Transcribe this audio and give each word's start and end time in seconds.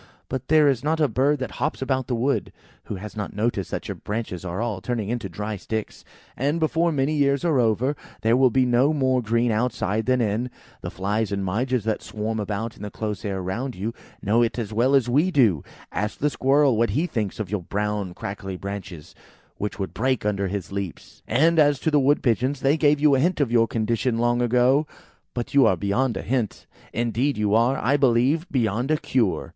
But 0.29 0.47
there 0.47 0.67
is 0.67 0.83
not 0.83 0.99
a 0.99 1.07
bird 1.07 1.37
that 1.37 1.51
hops 1.61 1.79
about 1.79 2.07
the 2.07 2.15
wood, 2.15 2.51
who 2.85 2.95
has 2.95 3.15
not 3.15 3.35
noticed 3.35 3.69
that 3.69 3.87
your 3.87 3.93
branches 3.93 4.43
are 4.43 4.59
all 4.59 4.81
turning 4.81 5.09
into 5.09 5.29
dry 5.29 5.57
sticks; 5.57 6.03
and 6.35 6.59
before 6.59 6.91
many 6.91 7.13
years 7.13 7.45
are 7.45 7.59
over, 7.59 7.95
there 8.23 8.35
will 8.35 8.49
be 8.49 8.65
no 8.65 8.93
more 8.93 9.21
green 9.21 9.51
outside 9.51 10.07
than 10.07 10.19
in. 10.19 10.49
The 10.81 10.89
flies 10.89 11.31
and 11.31 11.45
midges 11.45 11.83
that 11.83 12.01
swarm 12.01 12.39
about 12.39 12.75
in 12.75 12.81
the 12.81 12.89
close 12.89 13.23
air 13.23 13.43
round 13.43 13.75
you, 13.75 13.93
know 14.23 14.41
it 14.41 14.57
as 14.57 14.73
well 14.73 14.95
as 14.95 15.07
we 15.07 15.29
do. 15.29 15.63
Ask 15.91 16.17
the 16.17 16.31
Squirrel 16.31 16.75
what 16.77 16.89
he 16.97 17.05
thinks 17.05 17.39
of 17.39 17.51
your 17.51 17.61
brown 17.61 18.15
crackly 18.15 18.57
branches, 18.57 19.13
which 19.57 19.77
would 19.77 19.93
break 19.93 20.25
under 20.25 20.47
his 20.47 20.71
leaps. 20.71 21.21
And 21.27 21.59
as 21.59 21.79
to 21.79 21.91
the 21.91 21.99
Wood 21.99 22.23
pigeons, 22.23 22.61
they 22.61 22.75
gave 22.75 22.99
you 22.99 23.13
a 23.13 23.19
hint 23.19 23.39
of 23.39 23.51
your 23.51 23.67
condition 23.67 24.17
long 24.17 24.41
ago. 24.41 24.87
But 25.35 25.53
you 25.53 25.67
are 25.67 25.77
beyond 25.77 26.17
a 26.17 26.23
hint. 26.23 26.65
Indeed, 26.91 27.37
you 27.37 27.53
are, 27.53 27.77
I 27.77 27.97
believe, 27.97 28.49
beyond 28.49 28.89
a 28.89 28.97
cure." 28.97 29.49